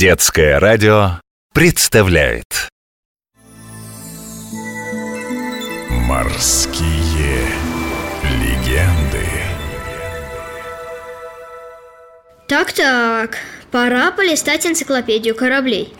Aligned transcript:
Детское 0.00 0.58
радио 0.58 1.20
представляет. 1.52 2.70
Морские 5.90 7.44
легенды. 8.40 9.26
Так-так, 12.48 13.36
пора 13.70 14.10
полистать 14.12 14.66
энциклопедию 14.66 15.34
кораблей. 15.34 15.92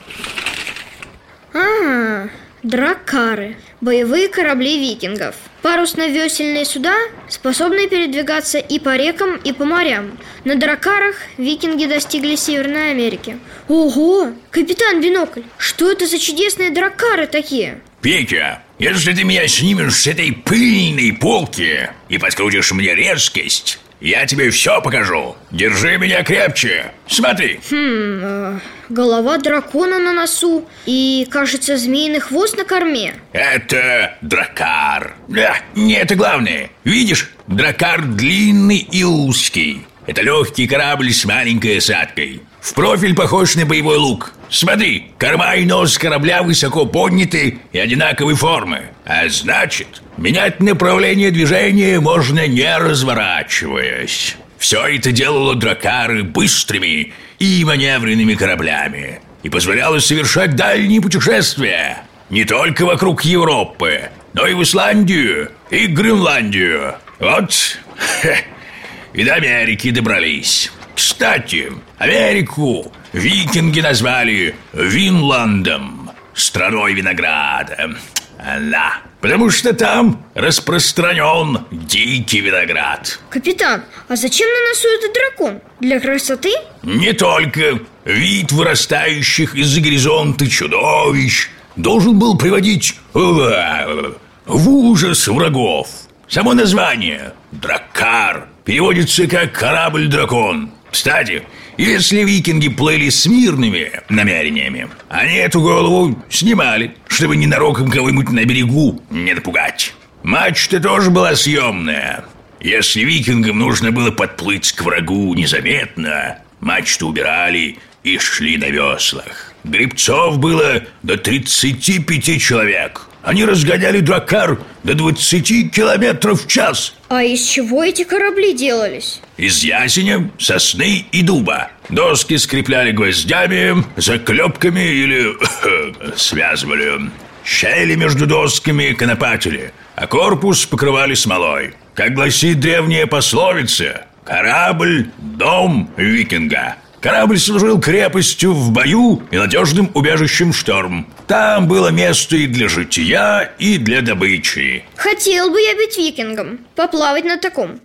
Ага, 1.52 2.30
драккары, 2.62 3.58
боевые 3.80 4.28
корабли 4.28 4.78
викингов. 4.78 5.34
Парусно-весельные 5.62 6.64
суда, 6.64 6.94
способные 7.28 7.88
передвигаться 7.88 8.58
и 8.58 8.78
по 8.78 8.96
рекам, 8.96 9.36
и 9.36 9.52
по 9.52 9.64
морям. 9.64 10.18
На 10.44 10.54
драккарах 10.54 11.16
викинги 11.36 11.84
достигли 11.84 12.36
Северной 12.36 12.92
Америки. 12.92 13.38
Ого! 13.68 14.32
Капитан 14.50 15.00
Бинокль, 15.00 15.42
что 15.58 15.90
это 15.90 16.06
за 16.06 16.18
чудесные 16.18 16.70
драккары 16.70 17.26
такие? 17.26 17.80
Петя, 18.00 18.62
если 18.78 19.12
ты 19.12 19.24
меня 19.24 19.46
снимешь 19.46 19.94
с 19.94 20.06
этой 20.06 20.32
пыльной 20.32 21.12
полки 21.12 21.90
и 22.08 22.16
подкрутишь 22.16 22.72
мне 22.72 22.94
резкость, 22.94 23.78
я 24.00 24.26
тебе 24.26 24.50
все 24.50 24.80
покажу. 24.80 25.36
Держи 25.50 25.98
меня 25.98 26.22
крепче. 26.22 26.92
Смотри. 27.06 27.60
Хм, 27.70 28.20
э, 28.22 28.58
голова 28.88 29.38
дракона 29.38 29.98
на 29.98 30.12
носу 30.12 30.66
и, 30.86 31.26
кажется, 31.30 31.76
змеиный 31.76 32.20
хвост 32.20 32.56
на 32.56 32.64
корме. 32.64 33.14
Это 33.32 34.16
дракар. 34.20 35.16
Да, 35.28 35.56
не 35.74 35.94
это 35.94 36.14
главное. 36.14 36.70
Видишь, 36.84 37.30
дракар 37.46 38.02
длинный 38.02 38.78
и 38.78 39.04
узкий. 39.04 39.86
Это 40.06 40.22
легкий 40.22 40.66
корабль 40.66 41.12
с 41.12 41.24
маленькой 41.24 41.78
осадкой. 41.78 42.42
В 42.60 42.74
профиль 42.74 43.14
похож 43.14 43.56
на 43.56 43.64
боевой 43.64 43.96
лук. 43.96 44.32
Смотри, 44.50 45.12
корма 45.18 45.54
и 45.54 45.64
нос 45.64 45.96
корабля 45.96 46.42
высоко 46.42 46.84
подняты 46.84 47.58
и 47.72 47.78
одинаковой 47.78 48.34
формы. 48.34 48.90
А 49.06 49.28
значит, 49.28 50.02
менять 50.16 50.60
направление 50.60 51.30
движения 51.30 52.00
можно 52.00 52.46
не 52.46 52.76
разворачиваясь. 52.76 54.36
Все 54.58 54.86
это 54.86 55.10
делало 55.10 55.54
дракары 55.54 56.22
быстрыми 56.22 57.14
и 57.38 57.64
маневренными 57.64 58.34
кораблями 58.34 59.20
и 59.42 59.48
позволяло 59.48 59.98
совершать 60.00 60.54
дальние 60.54 61.00
путешествия 61.00 62.02
не 62.28 62.44
только 62.44 62.84
вокруг 62.84 63.22
Европы, 63.22 64.10
но 64.34 64.46
и 64.46 64.54
в 64.54 64.62
Исландию 64.62 65.50
и 65.70 65.86
Гренландию. 65.86 66.94
Вот, 67.18 67.78
и 69.14 69.24
до 69.24 69.34
Америки 69.34 69.90
добрались. 69.90 70.70
Кстати, 71.10 71.72
Америку 71.98 72.92
викинги 73.12 73.80
назвали 73.80 74.54
Винландом, 74.72 76.12
страной 76.34 76.94
винограда. 76.94 77.96
Да, 78.38 78.98
потому 79.20 79.50
что 79.50 79.72
там 79.72 80.24
распространен 80.34 81.66
дикий 81.72 82.40
виноград. 82.40 83.18
Капитан, 83.28 83.82
а 84.08 84.14
зачем 84.14 84.48
на 84.48 84.68
носу 84.68 84.88
этот 84.98 85.12
дракон? 85.12 85.60
Для 85.80 85.98
красоты? 85.98 86.52
Не 86.84 87.12
только 87.12 87.80
вид 88.04 88.52
вырастающих 88.52 89.56
из-за 89.56 89.80
горизонта 89.80 90.48
чудовищ 90.48 91.48
должен 91.74 92.20
был 92.20 92.38
приводить 92.38 92.94
в 93.12 94.14
ужас 94.46 95.26
врагов. 95.26 95.88
Само 96.28 96.54
название 96.54 97.32
«Драккар» 97.50 98.46
переводится 98.64 99.26
как 99.26 99.50
«корабль-дракон». 99.52 100.70
Кстати, 100.90 101.42
если 101.76 102.24
викинги 102.24 102.68
плыли 102.68 103.08
с 103.08 103.26
мирными 103.26 103.90
намерениями, 104.08 104.88
они 105.08 105.36
эту 105.36 105.60
голову 105.60 106.22
снимали, 106.28 106.94
чтобы 107.08 107.36
ненароком 107.36 107.90
кого-нибудь 107.90 108.30
на 108.30 108.44
берегу 108.44 109.02
не 109.10 109.34
напугать. 109.34 109.94
Мачта 110.22 110.80
тоже 110.80 111.10
была 111.10 111.34
съемная. 111.34 112.24
Если 112.60 113.02
викингам 113.02 113.58
нужно 113.58 113.90
было 113.92 114.10
подплыть 114.10 114.72
к 114.72 114.82
врагу 114.82 115.34
незаметно, 115.34 116.38
мачту 116.60 117.08
убирали 117.08 117.78
и 118.02 118.18
шли 118.18 118.58
на 118.58 118.66
веслах. 118.66 119.54
Гребцов 119.64 120.38
было 120.38 120.82
до 121.02 121.16
35 121.16 122.40
человек. 122.40 123.09
Они 123.22 123.44
разгоняли 123.44 124.00
дракар 124.00 124.58
до 124.82 124.94
20 124.94 125.72
километров 125.74 126.44
в 126.44 126.46
час. 126.46 126.94
А 127.08 127.22
из 127.22 127.42
чего 127.42 127.84
эти 127.84 128.04
корабли 128.04 128.54
делались? 128.54 129.20
Из 129.36 129.62
ясеня, 129.62 130.30
сосны 130.38 131.04
и 131.12 131.22
дуба. 131.22 131.70
Доски 131.90 132.36
скрепляли 132.38 132.92
гвоздями, 132.92 133.84
заклепками 133.96 134.80
или 134.80 135.36
связывали. 136.16 137.10
Щели 137.44 137.94
между 137.94 138.26
досками 138.26 138.92
конопатили, 138.92 139.72
а 139.96 140.06
корпус 140.06 140.66
покрывали 140.66 141.14
смолой. 141.14 141.74
Как 141.94 142.14
гласит 142.14 142.60
древняя 142.60 143.06
пословица, 143.06 144.06
корабль– 144.24 145.10
дом 145.18 145.90
викинга. 145.96 146.76
Корабль 147.00 147.38
служил 147.38 147.80
крепостью 147.80 148.52
в 148.52 148.70
бою 148.72 149.22
и 149.30 149.38
надежным 149.38 149.90
убежищем 149.94 150.52
в 150.52 150.56
шторм. 150.56 151.06
Там 151.26 151.66
было 151.66 151.88
место 151.88 152.36
и 152.36 152.46
для 152.46 152.68
жития, 152.68 153.52
и 153.58 153.78
для 153.78 154.02
добычи. 154.02 154.84
Хотел 154.96 155.50
бы 155.50 155.60
я 155.60 155.74
быть 155.74 155.96
викингом, 155.96 156.58
поплавать 156.76 157.24
на 157.24 157.38
таком. 157.38 157.80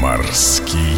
Морские 0.00 0.93